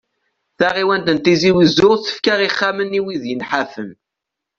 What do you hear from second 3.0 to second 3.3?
wid